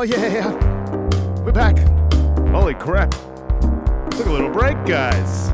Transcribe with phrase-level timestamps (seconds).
[0.00, 0.32] Oh, yeah.
[0.32, 1.42] yeah.
[1.44, 1.76] We're back.
[2.48, 3.10] Holy crap.
[3.10, 5.50] Took a little break, guys.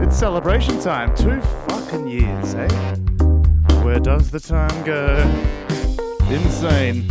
[0.00, 1.12] It's celebration time.
[1.16, 2.68] Two fucking years, eh?
[3.82, 5.16] Where does the time go?
[6.30, 7.10] Insane.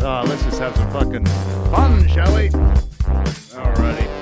[0.00, 1.26] Oh, let's just have some fucking
[1.72, 2.50] fun, shall we?
[2.50, 4.13] Alrighty.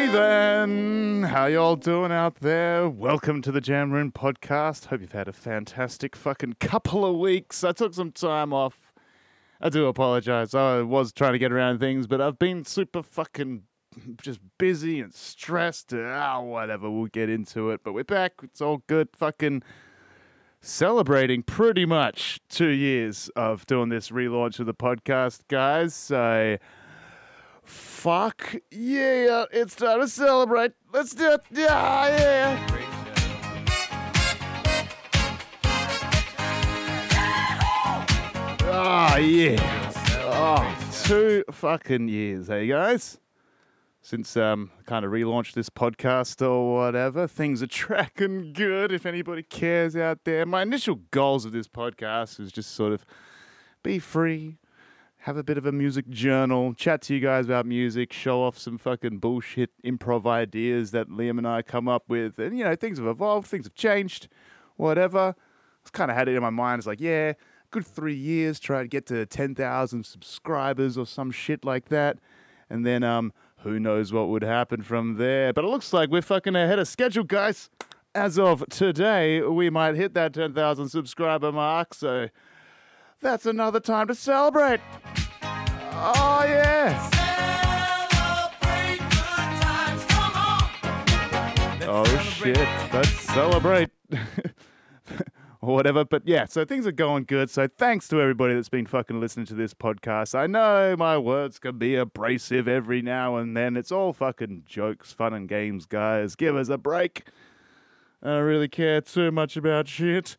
[0.00, 1.22] Alrighty then.
[1.24, 2.88] How y'all doing out there?
[2.88, 4.86] Welcome to the Jam Room podcast.
[4.86, 7.62] Hope you've had a fantastic fucking couple of weeks.
[7.62, 8.94] I took some time off.
[9.60, 10.54] I do apologize.
[10.54, 13.64] I was trying to get around things, but I've been super fucking
[14.22, 15.92] just busy and stressed.
[15.92, 16.90] Ah, whatever.
[16.90, 17.82] We'll get into it.
[17.84, 18.32] But we're back.
[18.42, 19.10] It's all good.
[19.14, 19.62] Fucking
[20.62, 25.94] celebrating pretty much two years of doing this relaunch of the podcast, guys.
[25.94, 26.56] So
[27.70, 30.72] fuck yeah, it's time to celebrate.
[30.92, 31.40] Let's do it.
[31.50, 32.66] Yeah, yeah.
[38.72, 39.92] Ah, yeah.
[40.22, 43.18] Oh, two fucking years, hey guys.
[44.02, 48.90] Since um kind of relaunched this podcast or whatever, things are tracking good.
[48.92, 53.04] If anybody cares out there, my initial goals of this podcast was just sort of
[53.82, 54.58] be free,
[55.24, 58.58] have a bit of a music journal, chat to you guys about music, show off
[58.58, 62.38] some fucking bullshit improv ideas that Liam and I come up with.
[62.38, 64.28] And, you know, things have evolved, things have changed,
[64.76, 65.34] whatever.
[65.84, 66.78] I kind of had it in my mind.
[66.78, 67.34] It's like, yeah,
[67.70, 72.18] good three years, try to get to 10,000 subscribers or some shit like that.
[72.70, 75.52] And then, um, who knows what would happen from there.
[75.52, 77.68] But it looks like we're fucking ahead of schedule, guys.
[78.14, 81.92] As of today, we might hit that 10,000 subscriber mark.
[81.92, 82.28] So,
[83.20, 84.80] that's another time to celebrate.
[85.42, 87.10] Oh, yeah.
[91.92, 92.56] Oh, shit.
[92.92, 93.90] Let's celebrate.
[95.60, 96.04] or whatever.
[96.04, 97.50] But yeah, so things are going good.
[97.50, 100.34] So thanks to everybody that's been fucking listening to this podcast.
[100.34, 103.76] I know my words can be abrasive every now and then.
[103.76, 106.34] It's all fucking jokes, fun, and games, guys.
[106.34, 107.24] Give us a break.
[108.22, 110.36] I don't really care too much about shit.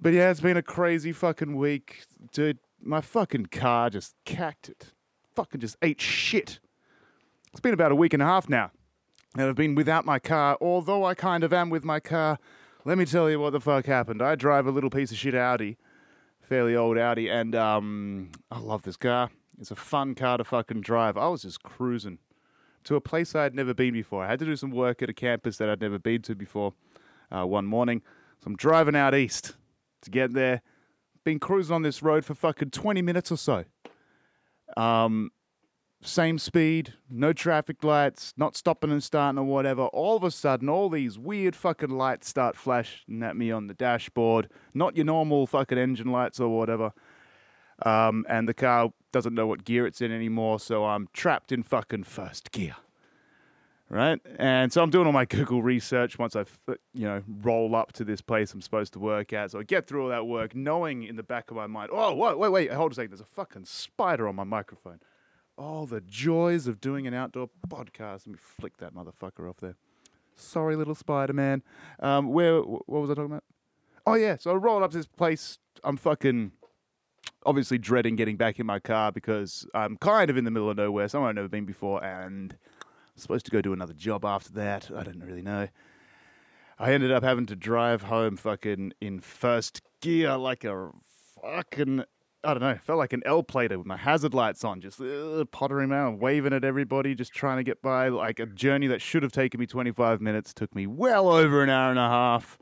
[0.00, 2.04] But yeah, it's been a crazy fucking week.
[2.32, 4.92] Dude, my fucking car just cacked it.
[5.34, 6.60] Fucking just ate shit.
[7.52, 8.70] It's been about a week and a half now.
[9.36, 12.38] And I've been without my car, although I kind of am with my car.
[12.84, 14.22] Let me tell you what the fuck happened.
[14.22, 15.76] I drive a little piece of shit Audi,
[16.40, 19.30] fairly old Audi, and um, I love this car.
[19.58, 21.16] It's a fun car to fucking drive.
[21.16, 22.18] I was just cruising
[22.84, 24.24] to a place I'd never been before.
[24.24, 26.74] I had to do some work at a campus that I'd never been to before
[27.30, 28.02] uh, one morning.
[28.40, 29.56] So I'm driving out east
[30.02, 30.62] to get there.
[31.24, 33.64] Been cruising on this road for fucking 20 minutes or so.
[34.76, 35.30] Um,
[36.02, 39.86] same speed, no traffic lights, not stopping and starting or whatever.
[39.86, 43.74] All of a sudden, all these weird fucking lights start flashing at me on the
[43.74, 44.48] dashboard.
[44.74, 46.92] Not your normal fucking engine lights or whatever.
[47.84, 51.62] Um, and the car doesn't know what gear it's in anymore, so I'm trapped in
[51.62, 52.76] fucking first gear.
[53.88, 54.20] Right?
[54.38, 56.44] And so I'm doing all my Google research once I,
[56.92, 59.52] you know, roll up to this place I'm supposed to work at.
[59.52, 62.14] So I get through all that work, knowing in the back of my mind, oh,
[62.14, 65.00] wait, wait, wait, hold a second, there's a fucking spider on my microphone.
[65.58, 68.26] Oh, the joys of doing an outdoor podcast.
[68.26, 69.76] Let me flick that motherfucker off there.
[70.36, 71.62] Sorry, little Spider Man.
[71.98, 72.60] Um, where?
[72.60, 73.44] What was I talking about?
[74.06, 74.36] Oh yeah.
[74.38, 75.58] So I roll up to this place.
[75.82, 76.52] I'm fucking
[77.44, 80.76] obviously dreading getting back in my car because I'm kind of in the middle of
[80.76, 82.56] nowhere, somewhere I've never been before, and
[83.16, 84.90] supposed to go do another job after that.
[84.94, 85.68] I didn't really know.
[86.78, 90.90] I ended up having to drive home fucking in first gear like a
[91.42, 92.04] fucking
[92.44, 95.44] I don't know, felt like an L plater with my hazard lights on, just uh,
[95.50, 98.08] pottering around, waving at everybody, just trying to get by.
[98.08, 101.70] Like a journey that should have taken me 25 minutes took me well over an
[101.70, 102.56] hour and a half.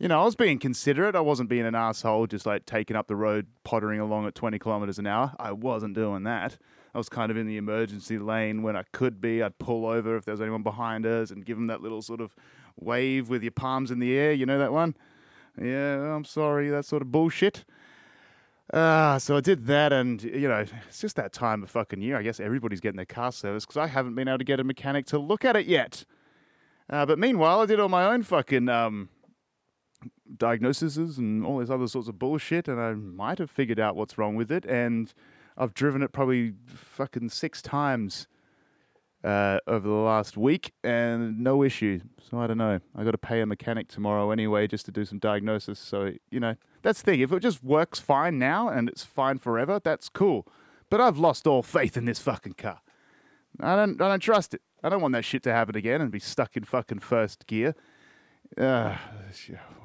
[0.00, 1.14] You know, I was being considerate.
[1.14, 4.58] I wasn't being an asshole, just like taking up the road, pottering along at 20
[4.58, 5.32] kilometers an hour.
[5.38, 6.58] I wasn't doing that.
[6.94, 9.42] I was kind of in the emergency lane when I could be.
[9.42, 12.20] I'd pull over if there was anyone behind us and give them that little sort
[12.20, 12.34] of
[12.76, 14.32] wave with your palms in the air.
[14.32, 14.96] You know that one?
[15.60, 17.64] Yeah, I'm sorry, that sort of bullshit.
[18.72, 22.16] Ah, so I did that, and you know, it's just that time of fucking year.
[22.16, 24.64] I guess everybody's getting their car service because I haven't been able to get a
[24.64, 26.04] mechanic to look at it yet.
[26.88, 29.08] Uh, but meanwhile, I did all my own fucking um,
[30.36, 34.16] diagnoses and all this other sorts of bullshit, and I might have figured out what's
[34.16, 34.64] wrong with it.
[34.66, 35.12] And
[35.56, 38.26] I've driven it probably fucking six times
[39.22, 42.00] uh, over the last week, and no issue.
[42.30, 42.80] So I don't know.
[42.96, 45.78] I got to pay a mechanic tomorrow anyway, just to do some diagnosis.
[45.78, 47.20] So you know, that's the thing.
[47.20, 50.46] If it just works fine now and it's fine forever, that's cool.
[50.88, 52.80] But I've lost all faith in this fucking car.
[53.60, 54.00] I don't.
[54.00, 54.62] I don't trust it.
[54.82, 57.74] I don't want that shit to happen again and be stuck in fucking first gear.
[58.56, 58.96] Uh,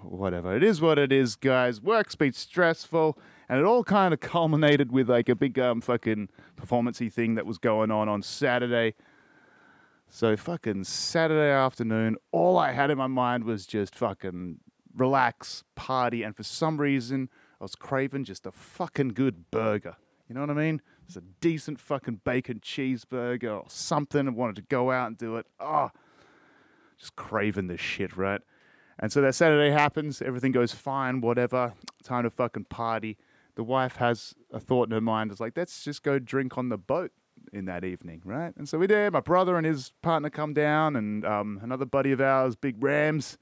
[0.04, 0.56] whatever.
[0.56, 1.82] It is what it is, guys.
[1.82, 3.18] Work's been stressful,
[3.50, 7.46] and it all kind of culminated with like a big um fucking performancey thing that
[7.46, 8.96] was going on on Saturday.
[10.10, 14.60] So fucking Saturday afternoon, all I had in my mind was just fucking
[14.96, 19.96] relax, party, and for some reason I was craving just a fucking good burger.
[20.28, 20.82] You know what I mean?
[21.06, 24.28] It's a decent fucking bacon cheeseburger or something.
[24.28, 25.46] I wanted to go out and do it.
[25.60, 25.92] Oh,
[26.98, 28.42] just craving this shit, right?
[28.98, 31.74] And so that Saturday happens, everything goes fine, whatever.
[32.04, 33.18] Time to fucking party.
[33.56, 35.32] The wife has a thought in her mind.
[35.32, 37.12] It's like, let's just go drink on the boat
[37.54, 38.54] in that evening, right?
[38.58, 39.14] And so we did.
[39.14, 43.38] My brother and his partner come down, and um, another buddy of ours, Big Rams.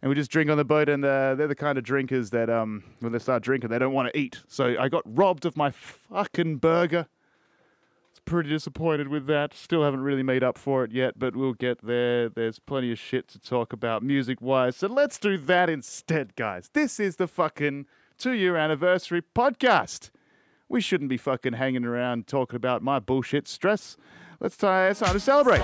[0.00, 2.50] And we just drink on the boat, and uh, they're the kind of drinkers that,
[2.50, 4.38] um, when they start drinking, they don't want to eat.
[4.48, 7.06] So I got robbed of my fucking burger.
[8.10, 9.54] Was pretty disappointed with that.
[9.54, 12.28] Still haven't really made up for it yet, but we'll get there.
[12.28, 14.76] There's plenty of shit to talk about music wise.
[14.76, 16.70] So let's do that instead, guys.
[16.74, 17.86] This is the fucking
[18.18, 20.10] two year anniversary podcast.
[20.68, 23.96] We shouldn't be fucking hanging around talking about my bullshit stress.
[24.40, 25.62] Let's try, it's time to celebrate.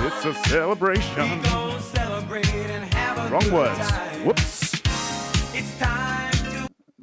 [0.00, 1.42] It's a celebration.
[3.30, 3.90] Wrong words.
[4.24, 4.68] Whoops.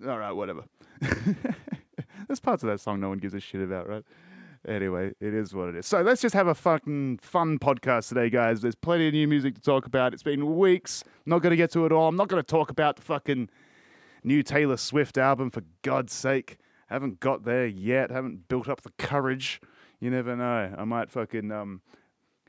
[0.07, 0.63] All right, whatever.
[2.27, 4.03] There's parts of that song no one gives a shit about, right?
[4.67, 5.85] Anyway, it is what it is.
[5.85, 8.61] So let's just have a fucking fun podcast today, guys.
[8.61, 10.13] There's plenty of new music to talk about.
[10.13, 11.03] It's been weeks.
[11.25, 12.07] not going to get to it all.
[12.07, 13.49] I'm not going to talk about the fucking
[14.23, 16.57] new Taylor Swift album, for God's sake.
[16.87, 18.09] Haven't got there yet.
[18.09, 19.61] Haven't built up the courage.
[19.99, 20.73] You never know.
[20.75, 21.81] I might fucking um,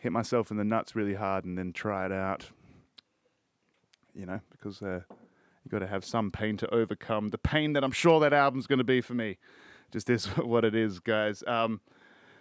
[0.01, 2.47] hit myself in the nuts really hard and then try it out.
[4.15, 5.01] You know, because uh,
[5.65, 8.67] you got to have some pain to overcome the pain that I'm sure that album's
[8.67, 9.37] going to be for me.
[9.93, 11.45] Just is what it is, guys.
[11.47, 11.81] Um,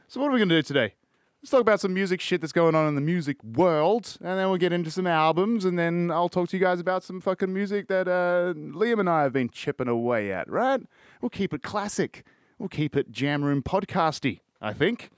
[0.07, 0.93] so what are we going to do today?
[1.41, 4.49] Let's talk about some music shit that's going on in the music world, and then
[4.49, 7.53] we'll get into some albums, and then I'll talk to you guys about some fucking
[7.53, 10.81] music that uh, Liam and I have been chipping away at, right?
[11.21, 12.25] We'll keep it classic.
[12.57, 15.11] We'll keep it jam room podcasty, I think.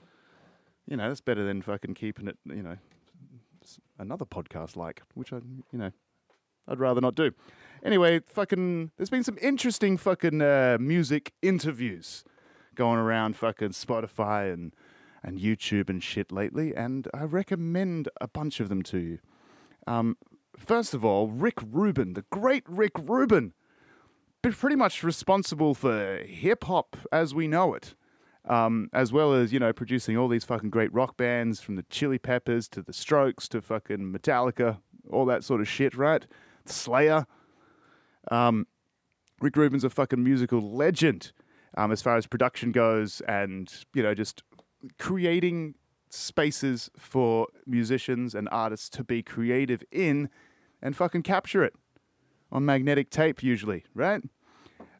[0.86, 2.76] You know, that's better than fucking keeping it, you know,
[3.98, 5.36] another podcast like, which I,
[5.72, 5.92] you know,
[6.66, 7.32] I'd rather not do.
[7.82, 12.24] Anyway, fucking, there's been some interesting fucking uh, music interviews
[12.78, 14.74] going around fucking Spotify and
[15.22, 19.18] and YouTube and shit lately, and I recommend a bunch of them to you.
[19.84, 20.16] Um,
[20.56, 23.52] first of all, Rick Rubin, the great Rick Rubin,
[24.42, 27.94] but pretty much responsible for hip hop as we know it.
[28.44, 31.84] Um, as well as you know producing all these fucking great rock bands from the
[31.90, 34.78] Chili Peppers to the Strokes to fucking Metallica,
[35.10, 36.26] all that sort of shit, right?
[36.64, 37.26] Slayer.
[38.30, 38.66] Um,
[39.40, 41.32] Rick Rubin's a fucking musical legend
[41.78, 44.42] um, as far as production goes, and you know just
[44.98, 45.74] creating
[46.10, 50.28] spaces for musicians and artists to be creative in
[50.82, 51.74] and fucking capture it
[52.50, 54.22] on magnetic tape usually, right?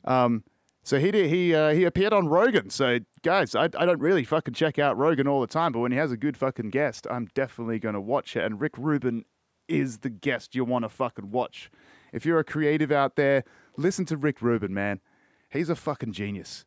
[0.04, 0.44] Um,
[0.84, 2.70] so he did, he uh, he appeared on Rogan.
[2.70, 5.90] So guys, I, I don't really fucking check out Rogan all the time, but when
[5.90, 8.44] he has a good fucking guest, I'm definitely gonna watch it.
[8.44, 9.24] And Rick Rubin
[9.66, 11.70] is the guest you want to fucking watch.
[12.12, 13.42] If you're a creative out there,
[13.76, 15.00] listen to Rick Rubin, man.
[15.50, 16.64] He's a fucking genius.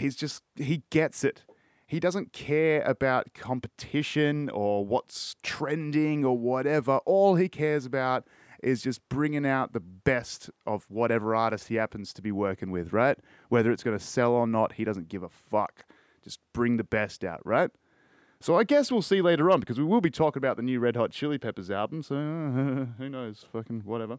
[0.00, 1.44] He's just he gets it.
[1.86, 6.98] He doesn't care about competition or what's trending or whatever.
[6.98, 8.26] All he cares about
[8.62, 12.92] is just bringing out the best of whatever artist he happens to be working with,
[12.92, 13.18] right?
[13.48, 15.84] Whether it's going to sell or not, he doesn't give a fuck.
[16.22, 17.70] Just bring the best out, right?
[18.40, 20.80] So I guess we'll see later on because we will be talking about the new
[20.80, 22.02] Red Hot Chili Peppers album.
[22.02, 22.14] So
[22.98, 23.44] who knows?
[23.52, 24.18] Fucking whatever.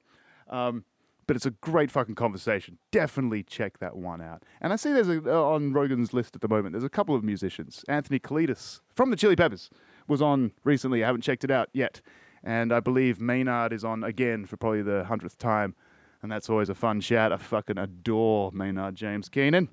[0.49, 0.83] Um,
[1.31, 2.77] but it's a great fucking conversation.
[2.91, 4.43] Definitely check that one out.
[4.59, 7.15] And I see there's a, uh, on Rogan's list at the moment, there's a couple
[7.15, 7.85] of musicians.
[7.87, 9.69] Anthony Kiedis from the Chili Peppers
[10.09, 11.05] was on recently.
[11.05, 12.01] I haven't checked it out yet.
[12.43, 15.73] And I believe Maynard is on again for probably the hundredth time.
[16.21, 17.31] And that's always a fun shout.
[17.31, 19.69] I fucking adore Maynard James Keenan,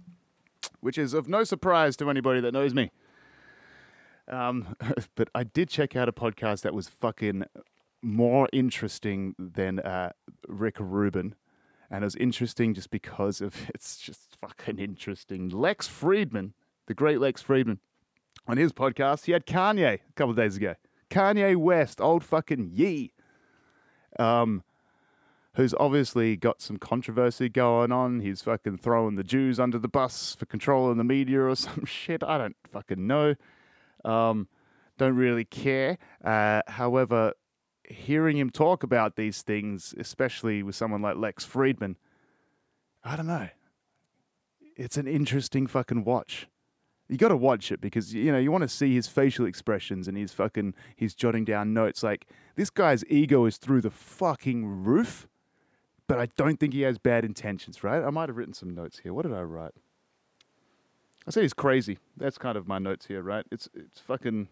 [0.79, 2.93] which is of no surprise to anybody that knows me.
[4.29, 4.77] Um,
[5.17, 7.47] but I did check out a podcast that was fucking
[8.01, 10.13] more interesting than uh,
[10.47, 11.35] Rick Rubin
[11.91, 15.49] and it was interesting just because of it's just fucking interesting.
[15.49, 16.53] Lex Fridman,
[16.87, 17.79] the great Lex Fridman,
[18.47, 20.75] on his podcast, he had Kanye a couple of days ago.
[21.11, 23.13] Kanye West, old fucking Ye,
[24.19, 24.63] um,
[25.55, 28.21] who's obviously got some controversy going on.
[28.21, 32.23] He's fucking throwing the Jews under the bus for controlling the media or some shit.
[32.23, 33.35] I don't fucking know.
[34.05, 34.49] Um,
[34.99, 35.99] don't really care.
[36.25, 37.33] Uh, however,
[37.91, 41.97] hearing him talk about these things, especially with someone like Lex Fridman,
[43.05, 43.49] I don't know.
[44.77, 46.47] It's an interesting fucking watch.
[47.09, 50.09] You got to watch it because you know you want to see his facial expressions
[50.09, 52.03] and his fucking he's jotting down notes.
[52.03, 52.27] Like
[52.57, 55.27] this guy's ego is through the fucking roof,
[56.07, 57.83] but I don't think he has bad intentions.
[57.83, 58.05] Right?
[58.05, 59.15] I might have written some notes here.
[59.15, 59.73] What did I write?
[61.27, 61.99] I said he's crazy.
[62.17, 63.23] That's kind of my notes here.
[63.23, 63.47] Right?
[63.51, 64.49] It's it's fucking.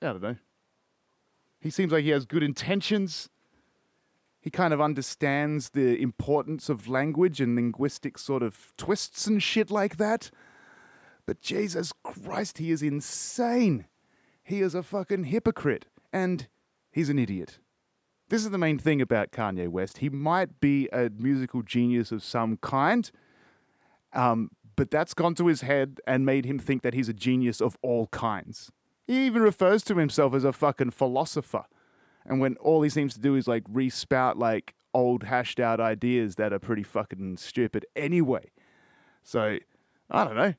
[0.00, 0.36] I don't know.
[1.64, 3.30] He seems like he has good intentions.
[4.38, 9.70] He kind of understands the importance of language and linguistic sort of twists and shit
[9.70, 10.30] like that.
[11.24, 13.86] But Jesus Christ, he is insane.
[14.42, 15.86] He is a fucking hypocrite.
[16.12, 16.48] And
[16.92, 17.60] he's an idiot.
[18.28, 19.98] This is the main thing about Kanye West.
[19.98, 23.10] He might be a musical genius of some kind,
[24.12, 27.62] um, but that's gone to his head and made him think that he's a genius
[27.62, 28.70] of all kinds.
[29.06, 31.64] He even refers to himself as a fucking philosopher.
[32.24, 36.36] And when all he seems to do is like respout like old hashed out ideas
[36.36, 38.50] that are pretty fucking stupid anyway.
[39.22, 39.58] So,
[40.10, 40.54] I don't know.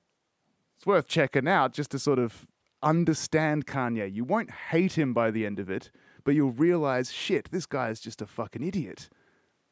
[0.75, 2.47] It's worth checking out just to sort of
[2.83, 4.13] understand Kanye.
[4.13, 5.89] You won't hate him by the end of it,
[6.23, 9.09] but you'll realize shit, this guy is just a fucking idiot.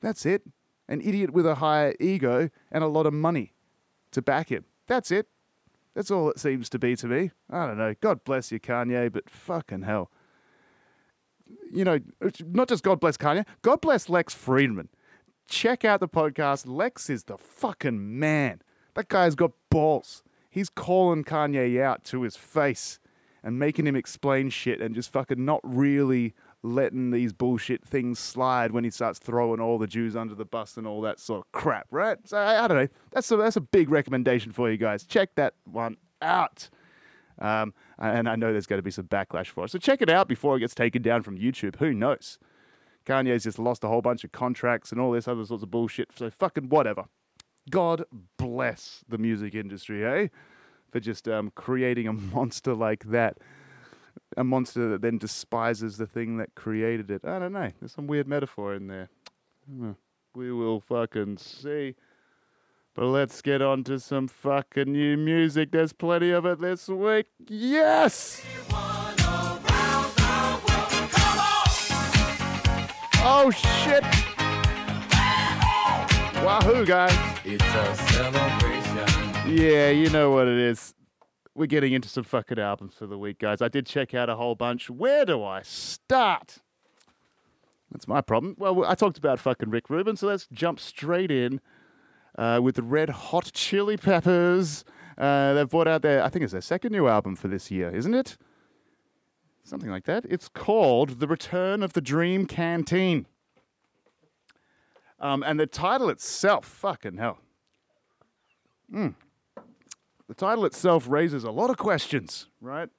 [0.02, 0.44] That's it.
[0.88, 3.54] An idiot with a higher ego and a lot of money
[4.12, 4.66] to back him.
[4.88, 5.28] That's it.
[5.96, 7.32] That's all it seems to be to me.
[7.50, 7.94] I don't know.
[8.02, 10.12] God bless you, Kanye, but fucking hell.
[11.72, 12.00] You know,
[12.48, 14.88] not just God bless Kanye, God bless Lex Fridman.
[15.48, 16.66] Check out the podcast.
[16.68, 18.62] Lex is the fucking man.
[18.96, 20.24] That guy's got balls.
[20.50, 23.00] He's calling Kanye out to his face
[23.44, 26.34] and making him explain shit and just fucking not really
[26.64, 30.78] letting these bullshit things slide when he starts throwing all the Jews under the bus
[30.78, 32.18] and all that sort of crap, right?
[32.26, 32.88] So I, I don't know.
[33.12, 35.06] That's a, that's a big recommendation for you guys.
[35.06, 36.70] Check that one out.
[37.40, 39.72] Um, and I know there's going to be some backlash for it.
[39.72, 41.78] So check it out before it gets taken down from YouTube.
[41.78, 42.40] Who knows?
[43.06, 46.12] Kanye's just lost a whole bunch of contracts and all this other sorts of bullshit.
[46.16, 47.06] So fucking whatever.
[47.70, 48.04] God
[48.38, 50.28] bless the music industry, eh?
[50.92, 53.40] For just um, creating a monster like that.
[54.36, 57.24] A monster that then despises the thing that created it.
[57.24, 57.72] I don't know.
[57.80, 59.10] There's some weird metaphor in there.
[59.70, 59.92] Hmm.
[60.36, 61.96] We will fucking see.
[62.96, 65.72] But let's get on to some fucking new music.
[65.72, 67.28] There's plenty of it this week.
[67.48, 68.44] Yes!
[73.26, 74.04] Oh shit!
[76.44, 77.18] Wahoo, guys!
[77.46, 78.98] It's a celebration.
[79.56, 80.94] Yeah, you know what it is.
[81.56, 83.62] We're getting into some fucking albums for the week, guys.
[83.62, 84.90] I did check out a whole bunch.
[84.90, 86.60] Where do I start?
[87.92, 88.56] That's my problem.
[88.58, 91.62] Well, I talked about fucking Rick Rubin, so let's jump straight in
[92.38, 94.84] uh, with the Red Hot Chili Peppers.
[95.16, 97.96] Uh, they've brought out their, I think it's their second new album for this year,
[97.96, 98.36] isn't it?
[99.64, 100.26] Something like that.
[100.28, 103.28] It's called The Return of the Dream Canteen.
[105.20, 107.38] Um, and the title itself, fucking hell.
[108.94, 109.14] Mm.
[110.28, 112.90] The title itself raises a lot of questions, right?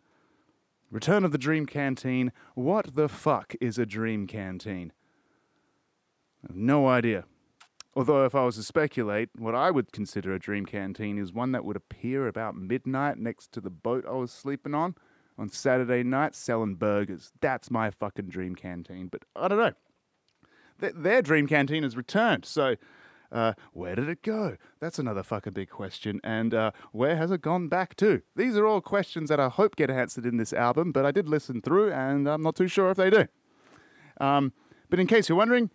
[0.91, 2.33] Return of the Dream Canteen.
[2.55, 4.93] What the fuck is a Dream Canteen?
[6.45, 7.25] I have no idea.
[7.97, 11.53] Although, if I was to speculate, what I would consider a dream canteen is one
[11.53, 14.97] that would appear about midnight next to the boat I was sleeping on
[15.39, 17.33] on Saturday night selling burgers.
[17.41, 19.09] That's my fucking dream canteen.
[19.09, 19.73] But I don't know.
[20.81, 22.45] Th- their dream canteen has returned.
[22.45, 22.75] So,
[23.35, 24.57] uh, where did it go?
[24.81, 26.21] That's another fucking big question.
[26.25, 28.23] And uh, where has it gone back to?
[28.35, 31.29] These are all questions that I hope get answered in this album, but I did
[31.29, 33.27] listen through and I'm not too sure if they do.
[34.21, 34.53] Um,
[34.89, 35.71] but in case you're wondering,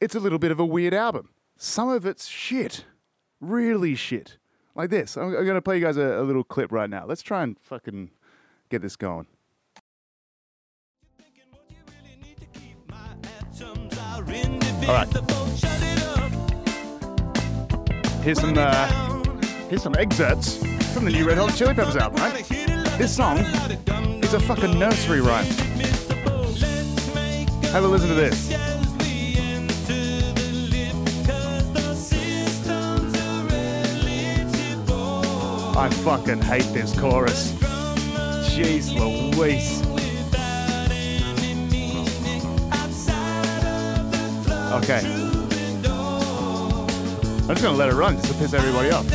[0.00, 2.84] it's a little bit of a weird album some of it's shit.
[3.40, 4.38] Really shit.
[4.74, 5.16] Like this.
[5.16, 7.06] I'm, I'm going to play you guys a, a little clip right now.
[7.06, 8.10] Let's try and fucking
[8.70, 9.26] get this going.
[14.88, 16.25] All right.
[18.26, 19.22] Here's some uh,
[19.68, 20.56] here's some excerpts
[20.92, 22.44] from the new Red Hot Chili Peppers album, right?
[22.98, 25.44] This song is a fucking nursery rhyme.
[27.70, 28.52] Have a listen to this.
[35.76, 37.52] I fucking hate this chorus.
[38.50, 39.86] Jeez Louise.
[44.82, 45.25] Okay.
[47.48, 49.06] I'm just gonna let it run just to piss everybody off.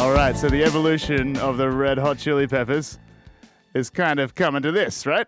[0.00, 2.98] Alright, so the evolution of the Red Hot Chili Peppers
[3.74, 5.26] is kind of coming to this, right?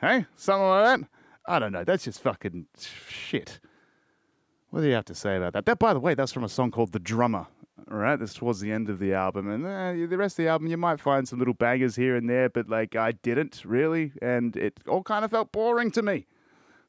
[0.00, 0.24] Hey?
[0.36, 1.08] Something like that?
[1.46, 1.84] I don't know.
[1.84, 3.60] That's just fucking shit.
[4.70, 5.66] What do you have to say about that?
[5.66, 7.46] That, by the way, that's from a song called "The Drummer."
[7.90, 10.48] All right, that's towards the end of the album, and uh, the rest of the
[10.48, 14.12] album you might find some little bangers here and there, but like I didn't really,
[14.22, 16.26] and it all kind of felt boring to me.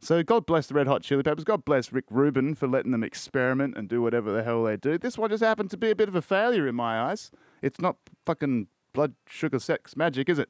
[0.03, 1.45] So God bless the Red Hot Chili Peppers.
[1.45, 4.98] God bless Rick Rubin for letting them experiment and do whatever the hell they do.
[4.98, 7.31] This one just happened to be a bit of a failure in my eyes.
[7.62, 7.95] It's not
[8.25, 10.50] fucking Blood Sugar Sex Magik, is it?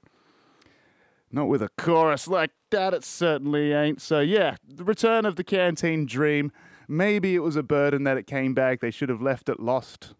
[1.31, 4.01] Not with a chorus like that, it certainly ain't.
[4.01, 6.51] So, yeah, the return of the canteen dream.
[6.87, 8.81] Maybe it was a burden that it came back.
[8.81, 10.15] They should have left it lost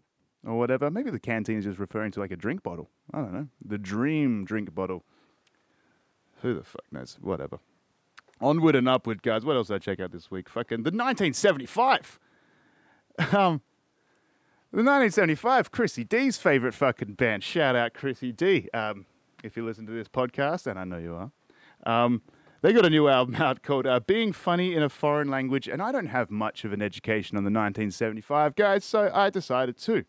[0.46, 0.92] or whatever.
[0.92, 2.88] Maybe the canteen is just referring to like a drink bottle.
[3.12, 3.48] I don't know.
[3.64, 5.02] The dream drink bottle.
[6.42, 7.18] Who the fuck knows?
[7.20, 7.58] Whatever.
[8.40, 9.44] Onward and upward, guys.
[9.44, 10.48] What else did I check out this week?
[10.48, 12.18] Fucking the 1975.
[13.32, 13.62] Um,
[14.72, 17.44] the 1975, Chrissy D's favorite fucking band.
[17.44, 18.68] Shout out Chrissy D.
[18.74, 19.06] Um,
[19.44, 21.30] if you listen to this podcast, and I know you are.
[21.86, 22.22] Um,
[22.62, 25.80] they got a new album out called uh, Being Funny in a Foreign Language, and
[25.80, 30.04] I don't have much of an education on the 1975 guys, so I decided to,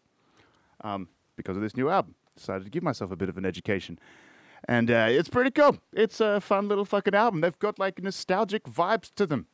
[0.82, 4.00] um, because of this new album, decided to give myself a bit of an education.
[4.67, 5.77] And uh, it's pretty cool.
[5.93, 7.41] It's a fun little fucking album.
[7.41, 9.48] They've got like nostalgic vibes to them.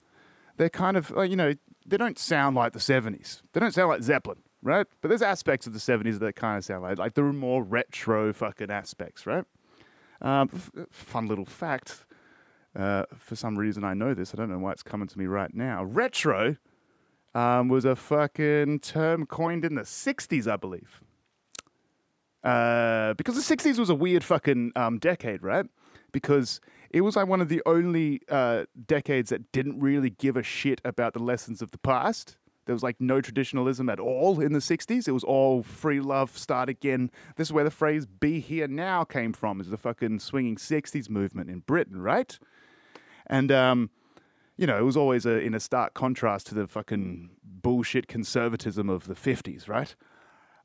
[0.57, 1.53] They're kind of, you know,
[1.85, 3.41] they don't sound like the 70s.
[3.53, 4.85] They don't sound like Zeppelin, right?
[5.01, 8.31] But there's aspects of the 70s that kind of sound like, like the more retro
[8.31, 9.43] fucking aspects, right?
[10.21, 12.05] Um, f- fun little fact.
[12.73, 14.33] Uh, for some reason, I know this.
[14.33, 15.83] I don't know why it's coming to me right now.
[15.83, 16.55] Retro
[17.35, 21.03] um, was a fucking term coined in the 60s, I believe.
[22.43, 25.65] Uh, because the 60s was a weird fucking um, decade, right?
[26.11, 30.43] Because it was like one of the only uh, decades that didn't really give a
[30.43, 32.37] shit about the lessons of the past.
[32.65, 35.07] There was like no traditionalism at all in the 60s.
[35.07, 37.09] It was all free love, start again.
[37.35, 41.09] This is where the phrase be here now came from, is the fucking swinging 60s
[41.09, 42.37] movement in Britain, right?
[43.25, 43.89] And, um,
[44.57, 48.89] you know, it was always a, in a stark contrast to the fucking bullshit conservatism
[48.89, 49.95] of the 50s, right?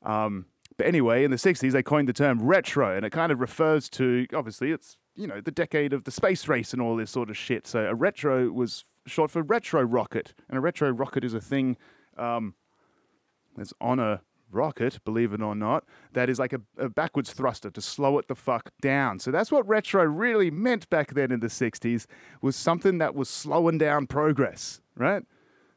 [0.03, 3.41] Um, but anyway, in the 60s, they coined the term retro, and it kind of
[3.41, 7.11] refers to, obviously, it's, you know, the decade of the space race and all this
[7.11, 7.67] sort of shit.
[7.67, 11.77] So a retro was short for retro rocket, and a retro rocket is a thing
[12.19, 12.55] um,
[13.57, 17.71] that's on a rocket, believe it or not, that is like a, a backwards thruster
[17.71, 19.19] to slow it the fuck down.
[19.19, 22.07] So that's what retro really meant back then in the 60s,
[22.43, 25.23] was something that was slowing down progress, right?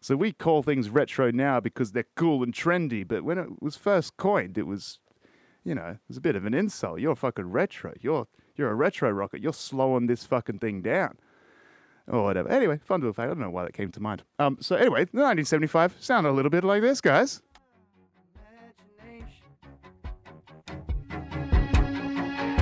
[0.01, 3.75] So we call things retro now because they're cool and trendy, but when it was
[3.75, 4.99] first coined, it was,
[5.65, 6.99] you know, it was a bit of an insult.
[6.99, 7.93] You're fucking retro.
[7.99, 9.41] You're you're a retro rocket.
[9.41, 11.17] You're slowing this fucking thing down.
[12.07, 12.49] Or whatever.
[12.49, 13.25] Anyway, fun little fact.
[13.25, 14.23] I don't know why that came to mind.
[14.39, 17.41] Um, so anyway, 1975 sounded a little bit like this, guys.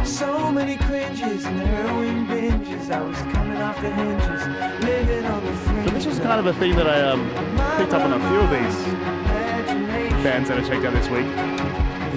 [0.03, 1.45] So many cringes
[2.27, 2.91] binges.
[2.91, 4.47] I was coming off the hinges,
[4.83, 5.66] living on the
[5.97, 7.27] this was kind of a thing that I um,
[7.79, 8.85] picked up on a few of these
[10.23, 11.25] bands that I checked out this week.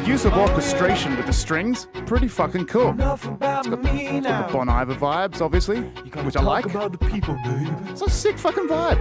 [0.03, 2.89] The use of orchestration with the strings, pretty fucking cool.
[2.91, 4.53] Enough about me The now.
[4.53, 6.67] Bon Iver vibes, obviously, which I like.
[6.67, 7.39] about the people.
[7.89, 9.01] It's a sick fucking vibe.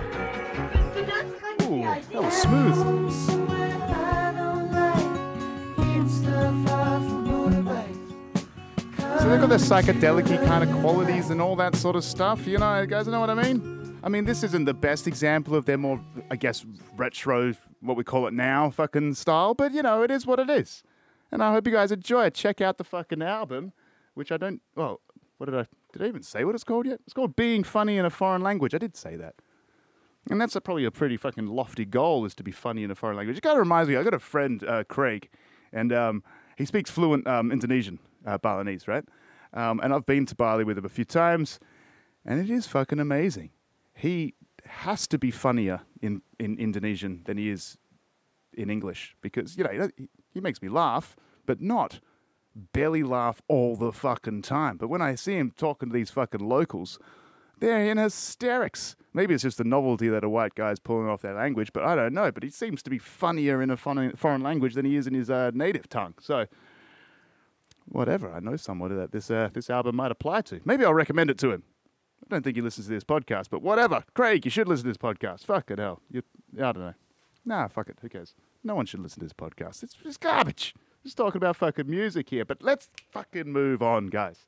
[1.63, 3.11] Ooh, that was smooth.
[3.11, 9.19] Somewhere I don't like, eating stuff off a motorbike.
[9.19, 12.47] So they've got their psychedelic kind of qualities and all that sort of stuff.
[12.47, 13.78] You know, you guys know what I mean?
[14.01, 18.03] I mean, this isn't the best example of their more, I guess, retro, what we
[18.03, 20.83] call it now, fucking style, but you know, it is what it is.
[21.31, 22.33] And I hope you guys enjoy it.
[22.33, 23.73] Check out the fucking album,
[24.13, 25.01] which I don't, well,
[25.37, 26.99] what did I, did I even say what it's called yet?
[27.05, 28.73] It's called Being Funny in a Foreign Language.
[28.73, 29.35] I did say that.
[30.29, 32.95] And that's a, probably a pretty fucking lofty goal is to be funny in a
[32.95, 33.37] foreign language.
[33.37, 35.29] It kind of reminds me, I got a friend, uh, Craig,
[35.71, 36.23] and um,
[36.57, 39.03] he speaks fluent um, Indonesian, uh, Balinese, right?
[39.53, 41.59] Um, and I've been to Bali with him a few times,
[42.25, 43.51] and it is fucking amazing.
[43.99, 44.35] He
[44.65, 47.77] has to be funnier in, in Indonesian than he is
[48.53, 49.89] in English because, you know,
[50.33, 51.99] he, makes me laugh, but not
[52.55, 54.77] belly laugh all the fucking time.
[54.77, 56.97] But when I see him talking to these fucking locals,
[57.59, 58.95] they're in hysterics.
[59.13, 61.95] Maybe it's just the novelty that a white guy's pulling off their language, but I
[61.95, 62.31] don't know.
[62.31, 65.29] But he seems to be funnier in a foreign language than he is in his
[65.29, 66.13] uh, native tongue.
[66.21, 66.45] So,
[67.85, 68.31] whatever.
[68.31, 70.61] I know someone that this uh, this album might apply to.
[70.63, 71.63] Maybe I'll recommend it to him.
[72.23, 74.03] I don't think he listens to this podcast, but whatever.
[74.13, 75.45] Craig, you should listen to this podcast.
[75.45, 76.01] Fuck it, hell.
[76.11, 76.21] You,
[76.57, 76.93] I don't know.
[77.45, 77.97] Nah, fuck it.
[78.01, 78.35] Who cares?
[78.63, 79.83] No one should listen to this podcast.
[79.83, 80.75] It's just garbage.
[81.03, 82.45] Just talking about fucking music here.
[82.45, 84.45] But let's fucking move on, guys.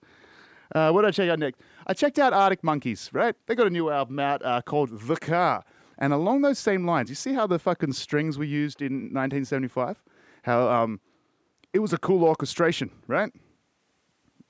[0.75, 1.61] Uh, what did I check out next?
[1.87, 3.35] I checked out Arctic Monkeys, right?
[3.47, 5.63] They got a new album out uh, called The Car.
[5.97, 10.01] And along those same lines, you see how the fucking strings were used in 1975?
[10.43, 10.99] How um,
[11.73, 13.31] it was a cool orchestration, right?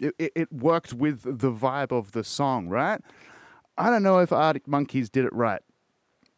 [0.02, 3.00] It, it, worked with the vibe of the song, right?
[3.78, 5.62] I don't know if Arctic Monkeys did it right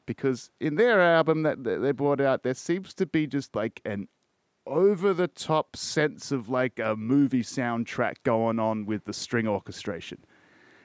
[0.06, 4.08] because in their album that they brought out, there seems to be just like an
[4.66, 10.24] over the top sense of like a movie soundtrack going on with the string orchestration.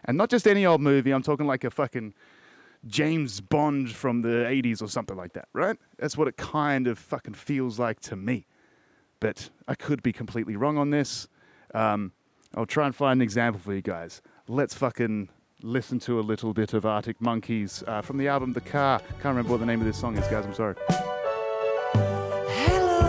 [0.05, 2.15] And not just any old movie, I'm talking like a fucking
[2.87, 5.77] James Bond from the 80s or something like that, right?
[5.99, 8.47] That's what it kind of fucking feels like to me.
[9.21, 11.29] But I could be completely wrong on this.
[11.75, 12.13] Um,
[12.55, 14.23] I'll try and find an example for you guys.
[14.49, 15.29] Let's fucking
[15.63, 19.01] listen to a little bit of Arctic Monkeys uh, from the album The Car.
[19.01, 20.47] Can't remember what the name of this song is, guys.
[20.47, 20.75] I'm sorry.
[22.55, 23.01] Hello.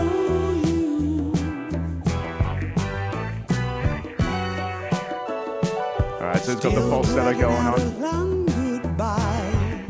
[6.20, 8.02] All right, so it's got the falsetto going on.
[8.02, 9.86] Long goodbye.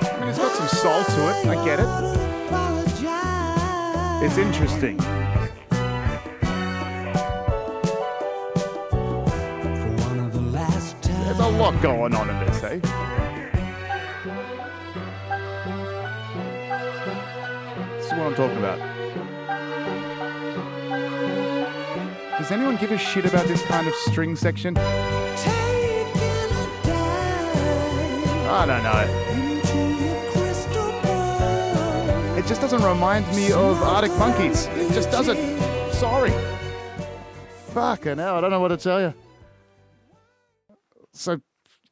[0.00, 1.46] I mean, it's got some soul to it.
[1.46, 1.86] I get it.
[4.20, 4.98] It's interesting.
[11.72, 12.78] Lot going on in this, eh?
[17.96, 18.78] This is what I'm talking about.
[22.38, 24.76] Does anyone give a shit about this kind of string section?
[24.76, 24.82] Taking
[26.56, 29.00] a dive I don't know.
[29.34, 32.38] into your crystal ball.
[32.38, 34.66] It just doesn't remind me of Arctic Monkeys.
[34.68, 35.38] It just doesn't.
[35.92, 36.32] Sorry.
[37.74, 39.12] Fucking hell, I don't know what to tell you.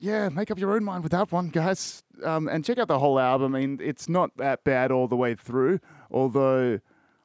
[0.06, 2.04] Yeah, make up your own mind with that one, guys.
[2.22, 3.56] Um, and check out the whole album.
[3.56, 5.80] I mean, it's not that bad all the way through,
[6.12, 6.78] although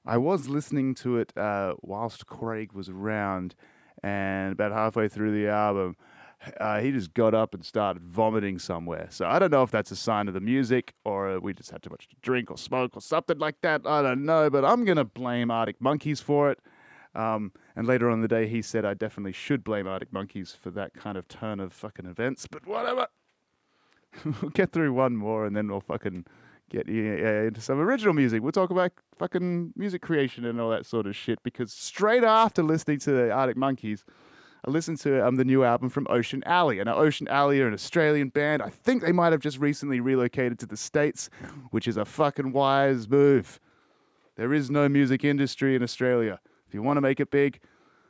[0.04, 3.54] I was listening to it uh, whilst Craig was around,
[4.02, 5.96] and about halfway through the album,
[6.60, 9.06] uh, he just got up and started vomiting somewhere.
[9.12, 11.84] So I don't know if that's a sign of the music or we just had
[11.84, 13.86] too much to drink or smoke or something like that.
[13.86, 16.58] I don't know, but I'm going to blame Arctic Monkeys for it.
[17.14, 20.56] Um, and later on in the day, he said I definitely should blame Arctic Monkeys
[20.60, 23.08] for that kind of turn of fucking events, but whatever.
[24.26, 26.26] we'll get through one more and then we'll fucking
[26.70, 28.42] get into some original music.
[28.42, 32.64] We'll talk about fucking music creation and all that sort of shit because straight after
[32.64, 34.06] listening to the Arctic Monkeys,
[34.66, 36.80] I listened to um, the new album from Ocean Alley.
[36.80, 38.62] And Ocean Alley are an Australian band.
[38.62, 41.30] I think they might have just recently relocated to the States,
[41.72, 43.60] which is a fucking wise move.
[44.36, 46.40] There is no music industry in Australia.
[46.72, 47.60] If you want to make it big,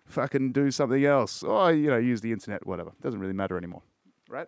[0.06, 1.42] fucking do something else.
[1.42, 2.92] Or, you know, use the internet, whatever.
[3.02, 3.82] Doesn't really matter anymore.
[4.30, 4.46] Right?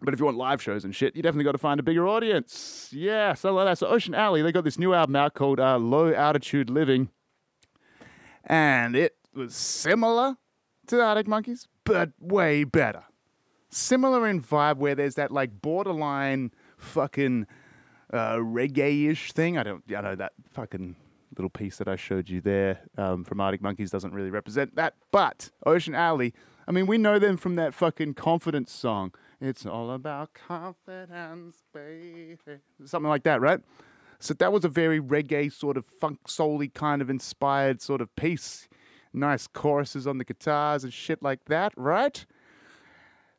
[0.00, 2.06] But if you want live shows and shit, you definitely got to find a bigger
[2.06, 2.90] audience.
[2.92, 3.78] Yeah, so like that.
[3.78, 7.08] So Ocean Alley, they got this new album out called uh, Low Altitude Living.
[8.44, 10.36] And it was similar
[10.86, 13.02] to the Arctic Monkeys, but way better.
[13.70, 17.48] Similar in vibe where there's that like borderline fucking
[18.12, 19.58] uh, reggae-ish thing.
[19.58, 20.94] I don't, I know that fucking
[21.38, 24.94] little piece that I showed you there um, from Arctic Monkeys doesn't really represent that.
[25.10, 26.34] But Ocean Alley,
[26.66, 29.14] I mean, we know them from that fucking confidence song.
[29.40, 32.36] It's all about confidence, baby.
[32.84, 33.60] Something like that, right?
[34.18, 38.14] So that was a very reggae sort of funk soul kind of inspired sort of
[38.16, 38.68] piece.
[39.12, 42.26] Nice choruses on the guitars and shit like that, right?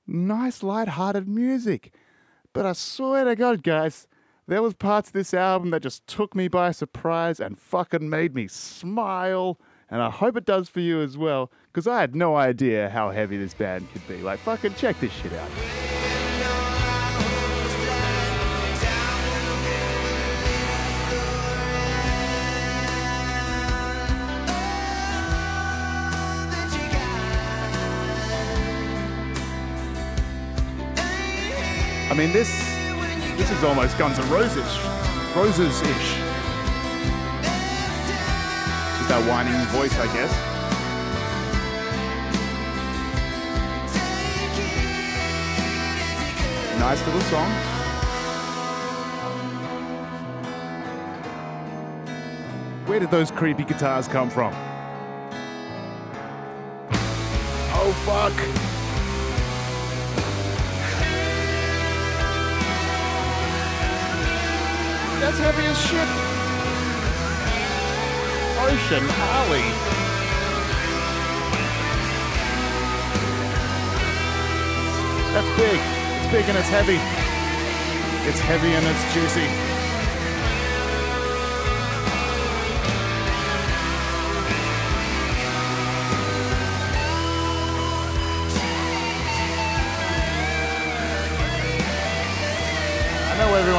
[0.08, 1.94] Nice light-hearted music.
[2.54, 4.08] But I swear to God, guys,
[4.50, 8.34] there was parts of this album that just took me by surprise and fucking made
[8.34, 9.60] me smile.
[9.92, 13.12] And I hope it does for you as well, because I had no idea how
[13.12, 14.18] heavy this band could be.
[14.18, 15.50] Like, fucking check this shit out.
[32.12, 32.69] I mean, this
[33.50, 34.78] this is almost Guns N' Roses,
[35.36, 36.14] Roses ish.
[38.98, 40.32] Just that whining voice, I guess.
[46.80, 47.52] Nice little song.
[52.86, 54.54] Where did those creepy guitars come from?
[57.72, 58.69] Oh fuck!
[65.30, 66.10] That's heavy as shit.
[68.65, 69.06] Ocean
[69.38, 69.62] Alley.
[75.32, 75.80] That's big.
[76.18, 76.98] It's big and it's heavy.
[78.28, 79.69] It's heavy and it's juicy.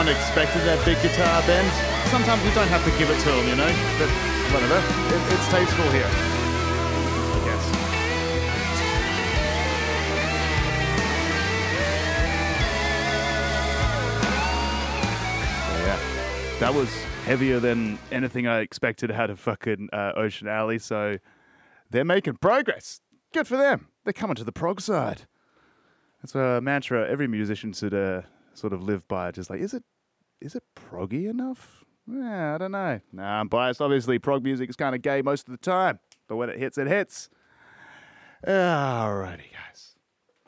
[0.00, 1.68] Everyone expected that big guitar bend.
[2.08, 3.68] Sometimes we don't have to give it to them, you know?
[3.98, 4.08] But
[4.52, 4.80] whatever.
[5.12, 6.08] It, it's tasteful here.
[16.60, 16.90] That was
[17.24, 20.78] heavier than anything I expected out of fucking uh, Ocean Alley.
[20.78, 21.16] So
[21.88, 23.00] they're making progress.
[23.32, 23.88] Good for them.
[24.04, 25.22] They're coming to the prog side.
[26.20, 28.22] That's a mantra every musician should uh,
[28.54, 29.30] sort of live by.
[29.30, 29.82] Just like, is it
[30.40, 31.84] is it proggy enough?
[32.06, 33.00] Yeah, I don't know.
[33.12, 33.80] Nah, I'm biased.
[33.80, 36.78] Obviously, prog music is kind of gay most of the time, but when it hits,
[36.78, 37.28] it hits.
[38.46, 39.94] Alrighty, guys.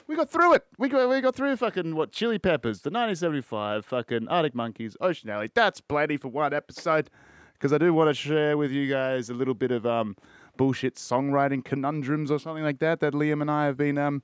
[0.07, 0.65] We got through it.
[0.79, 5.31] We got we got through fucking what Chili Peppers, the 1975, fucking Arctic Monkeys, Ocean
[5.31, 5.51] Alley.
[5.55, 7.11] That's plenty for one episode.
[7.55, 10.17] Because I do want to share with you guys a little bit of um
[10.57, 14.23] bullshit songwriting conundrums or something like that that Liam and I have been um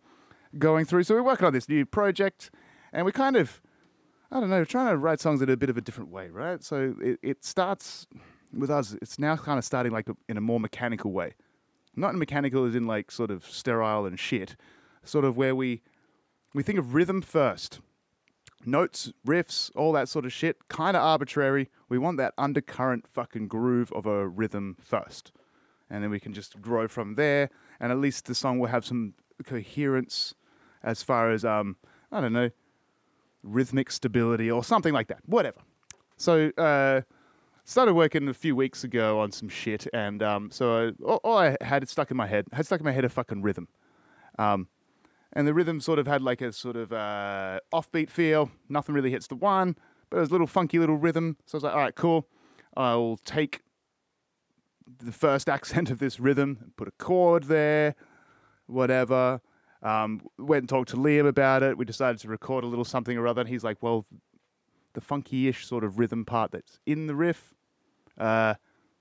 [0.59, 1.05] going through.
[1.05, 2.51] So we're working on this new project,
[2.93, 3.61] and we kind of
[4.31, 6.63] I don't know, trying to write songs in a bit of a different way, right?
[6.63, 8.07] So it, it starts
[8.53, 8.95] with us.
[9.01, 11.35] It's now kind of starting like in a more mechanical way,
[11.97, 14.57] not in mechanical as in like sort of sterile and shit,
[15.03, 15.83] sort of where we
[16.55, 17.81] we think of rhythm first,
[18.67, 21.71] notes, riffs, all that sort of shit, kind of arbitrary.
[21.89, 25.33] We want that undercurrent fucking groove of a rhythm first,
[25.89, 27.49] and then we can just grow from there.
[27.81, 29.15] And at least the song will have some
[29.45, 30.35] coherence
[30.83, 31.77] as far as um
[32.13, 32.51] I don't know
[33.43, 35.21] rhythmic stability or something like that.
[35.27, 35.61] Whatever.
[36.17, 37.03] So uh,
[37.65, 41.57] started working a few weeks ago on some shit, and um, so I, all, I
[41.61, 43.69] had stuck in my head had stuck in my head a fucking rhythm,
[44.39, 44.69] um,
[45.33, 48.51] and the rhythm sort of had like a sort of uh, offbeat feel.
[48.69, 49.77] Nothing really hits the one,
[50.11, 51.37] but it was a little funky little rhythm.
[51.47, 52.27] So I was like, all right, cool.
[52.77, 53.61] I'll take
[54.99, 57.95] the first accent of this rhythm and put a chord there,
[58.67, 59.41] whatever.
[59.83, 61.79] Um, went and talked to Liam about it.
[61.79, 63.41] We decided to record a little something or other.
[63.41, 64.05] And he's like, well,
[64.95, 67.55] the funky-ish sort of rhythm part that's in the riff,
[68.19, 68.55] uh,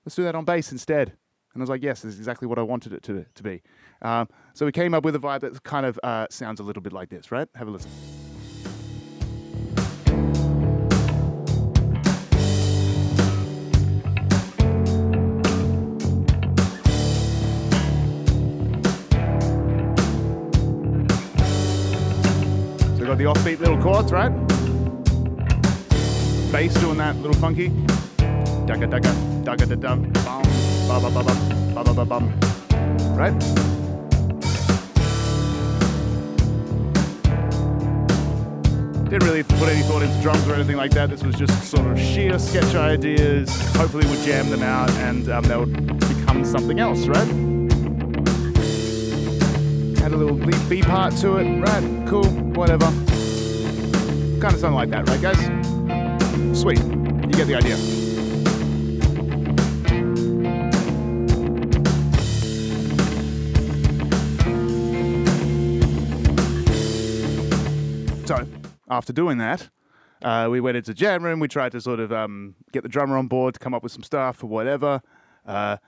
[0.04, 1.08] let's do that on bass instead.
[1.54, 3.62] And I was like, yes, this is exactly what I wanted it to, to be.
[4.02, 6.82] Um, so we came up with a vibe that kind of uh, sounds a little
[6.82, 7.48] bit like this, right?
[7.54, 8.17] Have a listen.
[23.28, 24.32] Offbeat little chords, right?
[26.50, 27.68] Bass doing that little funky.
[28.66, 29.12] Dugga dugga
[29.44, 30.42] dugga da dum bum
[30.88, 31.22] ba ba ba
[31.74, 32.32] ba ba ba bum.
[33.14, 33.38] Right?
[39.10, 41.10] Didn't really put any thought into drums or anything like that.
[41.10, 43.50] This was just sort of sheer sketch ideas.
[43.74, 47.28] Hopefully, we'll jam them out and um, they'll become something else, right?
[49.98, 50.36] Had a little
[50.68, 52.06] B part to it, right?
[52.06, 52.90] Cool, whatever.
[54.40, 55.36] Kind of something like that, right, guys?
[56.56, 56.78] Sweet.
[56.78, 57.76] You get the idea.
[68.26, 68.46] So,
[68.88, 69.70] after doing that,
[70.22, 71.40] uh, we went into the jam room.
[71.40, 73.90] We tried to sort of um, get the drummer on board to come up with
[73.90, 75.02] some stuff or whatever.
[75.44, 75.78] Uh,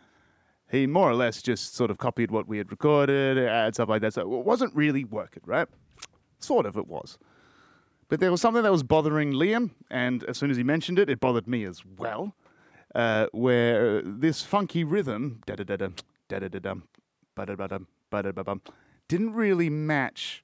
[0.69, 4.03] he more or less just sort of copied what we had recorded and stuff like
[4.03, 4.15] that.
[4.15, 5.69] So it wasn't really working, right?
[6.41, 7.17] Sort of, it was.
[8.11, 11.09] But there was something that was bothering Liam, and as soon as he mentioned it,
[11.09, 12.35] it bothered me as well.
[12.93, 15.89] Uh, where this funky rhythm, da da da da
[16.29, 16.75] da da da da
[17.37, 18.63] ba da ba bum,
[19.07, 20.43] didn't really match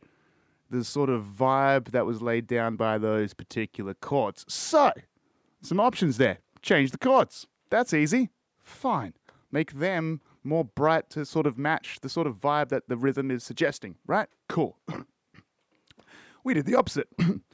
[0.71, 4.45] the sort of vibe that was laid down by those particular chords.
[4.47, 4.93] So,
[5.61, 6.39] some options there.
[6.63, 7.49] Change the chords.
[7.71, 8.31] That's easy.
[8.63, 9.15] Fine.
[9.51, 13.33] Make them more bright to sort of match the sort of vibe that the rhythm
[13.33, 14.29] is suggesting, right?
[14.49, 14.79] Cool.
[16.45, 17.09] we did the opposite.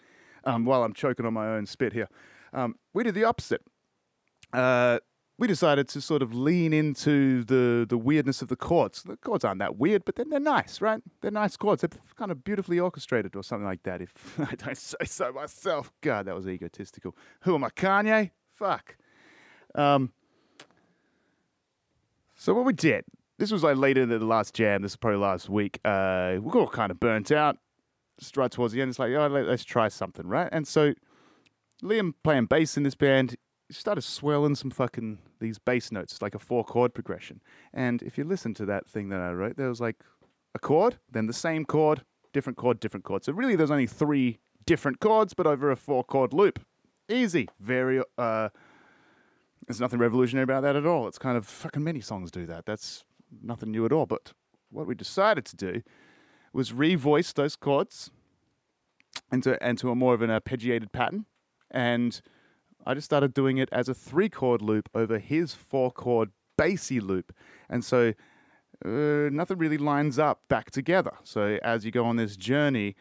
[0.44, 2.09] um, while I'm choking on my own spit here,
[2.52, 3.62] um, we did the opposite.
[4.52, 4.98] Uh,
[5.38, 9.02] we decided to sort of lean into the the weirdness of the chords.
[9.02, 11.02] The chords aren't that weird, but then they're nice, right?
[11.20, 11.81] They're nice chords.
[11.81, 14.00] They're kind of beautifully orchestrated or something like that.
[14.00, 15.92] If I don't say so myself.
[16.00, 17.16] God, that was egotistical.
[17.40, 18.31] Who am I, Kanye?
[18.52, 18.96] Fuck.
[19.74, 20.12] Um.
[22.37, 23.05] So what we did,
[23.38, 24.83] this was like later in the last jam.
[24.83, 25.81] This is probably last week.
[25.85, 27.57] Uh, we got all kind of burnt out.
[28.37, 30.48] Right towards the end, it's like, oh, let, let's try something, right?
[30.52, 30.94] And so
[31.82, 33.37] Liam playing bass in this band
[33.70, 37.40] started swirling some fucking these bass notes, like a four chord progression.
[37.72, 39.96] And if you listen to that thing that I wrote, there was like
[40.54, 43.24] a chord, then the same chord, different chord, different chord.
[43.24, 46.61] So really, there's only three different chords, but over a four chord loop.
[47.08, 48.02] Easy, very.
[48.18, 48.48] uh
[49.66, 51.08] There's nothing revolutionary about that at all.
[51.08, 52.66] It's kind of fucking many songs do that.
[52.66, 53.04] That's
[53.42, 54.06] nothing new at all.
[54.06, 54.32] But
[54.70, 55.82] what we decided to do
[56.52, 58.10] was revoice those chords
[59.30, 61.26] into into a more of an arpeggiated pattern
[61.70, 62.20] and
[62.86, 67.00] I just started doing it as a three chord loop over his four chord bassy
[67.00, 67.32] loop.
[67.68, 68.12] And so
[68.84, 68.88] uh,
[69.30, 71.12] nothing really lines up back together.
[71.22, 72.96] So as you go on this journey,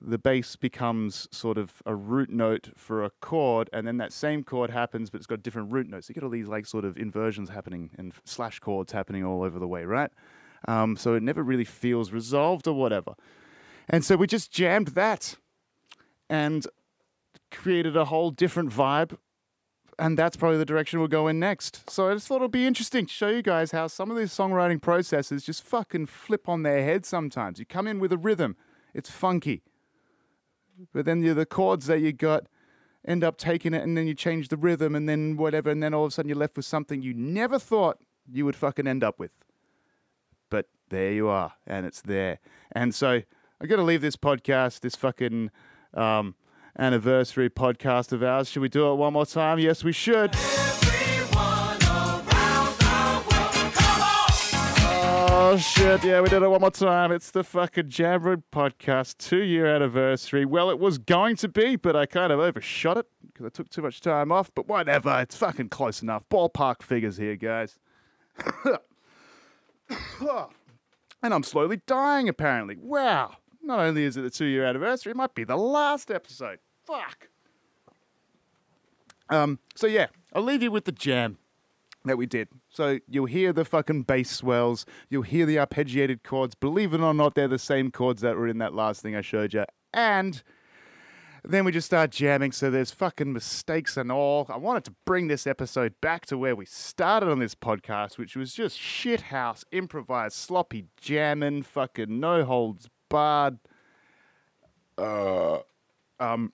[0.00, 4.42] the bass becomes sort of a root note for a chord, and then that same
[4.42, 6.08] chord happens, but it's got different root notes.
[6.08, 9.58] You get all these like sort of inversions happening and slash chords happening all over
[9.58, 10.10] the way, right?
[10.66, 13.14] Um, so it never really feels resolved or whatever.
[13.88, 15.36] And so we just jammed that
[16.28, 16.66] and
[17.50, 19.16] created a whole different vibe.
[19.98, 21.88] And that's probably the direction we'll go in next.
[21.88, 24.30] So I just thought it'd be interesting to show you guys how some of these
[24.30, 27.58] songwriting processes just fucking flip on their head sometimes.
[27.58, 28.56] You come in with a rhythm,
[28.92, 29.62] it's funky.
[30.92, 32.46] But then the chords that you got
[33.06, 35.70] end up taking it and then you change the rhythm and then whatever.
[35.70, 37.98] And then all of a sudden you're left with something you never thought
[38.30, 39.30] you would fucking end up with.
[40.88, 42.38] There you are, and it's there.
[42.72, 43.22] And so
[43.60, 45.50] I got to leave this podcast, this fucking
[45.94, 46.34] um,
[46.78, 48.48] anniversary podcast of ours.
[48.50, 49.58] Should we do it one more time?
[49.58, 50.30] Yes, we should.
[55.48, 56.04] Oh shit!
[56.04, 57.12] Yeah, we did it one more time.
[57.12, 60.44] It's the fucking Jamroom podcast two-year anniversary.
[60.44, 63.68] Well, it was going to be, but I kind of overshot it because I took
[63.70, 64.50] too much time off.
[64.54, 66.24] But whatever, it's fucking close enough.
[66.30, 67.78] Ballpark figures here, guys.
[71.22, 72.76] And I'm slowly dying, apparently.
[72.78, 73.36] Wow.
[73.62, 76.58] Not only is it the two year anniversary, it might be the last episode.
[76.84, 77.28] Fuck.
[79.28, 81.38] Um, so yeah, I'll leave you with the jam
[82.04, 82.48] that we did.
[82.68, 86.54] So you'll hear the fucking bass swells, you'll hear the arpeggiated chords.
[86.54, 89.20] Believe it or not, they're the same chords that were in that last thing I
[89.20, 89.64] showed you.
[89.92, 90.42] And
[91.52, 94.46] then we just start jamming, so there's fucking mistakes and all.
[94.48, 98.34] I wanted to bring this episode back to where we started on this podcast, which
[98.34, 103.58] was just shithouse, improvised, sloppy jamming, fucking no holds barred.
[104.98, 105.58] Uh,
[106.18, 106.52] um,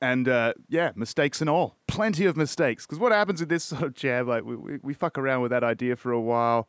[0.00, 1.76] and uh, yeah, mistakes and all.
[1.86, 2.86] Plenty of mistakes.
[2.86, 5.50] Because what happens with this sort of jam, like we, we, we fuck around with
[5.50, 6.68] that idea for a while,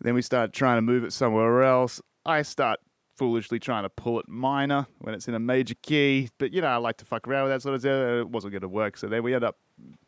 [0.00, 2.00] then we start trying to move it somewhere else.
[2.24, 2.78] I start
[3.18, 6.30] foolishly trying to pull it minor when it's in a major key.
[6.38, 7.92] But, you know, I like to fuck around with that sort of stuff.
[7.92, 8.96] It wasn't going to work.
[8.96, 9.58] So then we end up,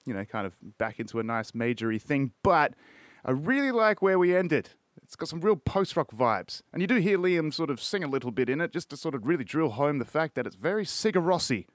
[0.07, 2.33] you know, kind of back into a nice majory thing.
[2.43, 2.75] But
[3.25, 4.71] I really like where we ended.
[5.03, 6.63] It's got some real post rock vibes.
[6.73, 8.97] And you do hear Liam sort of sing a little bit in it just to
[8.97, 11.67] sort of really drill home the fact that it's very Sigur Rossi.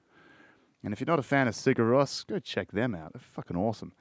[0.82, 3.12] And if you're not a fan of Sigur Rós, go check them out.
[3.12, 3.92] They're fucking awesome.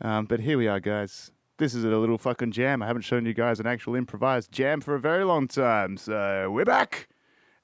[0.00, 1.32] Um, but here we are, guys.
[1.58, 2.82] This is a little fucking jam.
[2.82, 5.96] I haven't shown you guys an actual improvised jam for a very long time.
[5.96, 7.08] So we're back.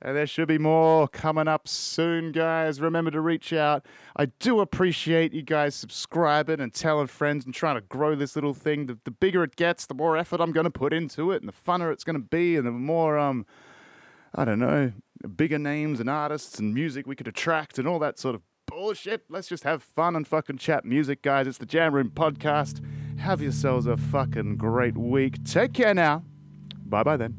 [0.00, 2.81] And there should be more coming up soon, guys.
[2.81, 3.85] Remember to reach out.
[4.16, 8.55] I do appreciate you guys subscribing and telling friends and trying to grow this little
[8.55, 8.87] thing.
[8.87, 11.48] The, the bigger it gets, the more effort I'm going to put into it, and
[11.48, 13.44] the funner it's going to be, and the more, um,
[14.35, 14.92] I don't know,
[15.37, 19.24] bigger names and artists and music we could attract and all that sort of bullshit.
[19.28, 21.46] Let's just have fun and fucking chat music, guys.
[21.46, 22.83] It's the Jam Room Podcast.
[23.22, 25.44] Have yourselves a fucking great week.
[25.44, 26.24] Take care now.
[26.85, 27.37] Bye bye then.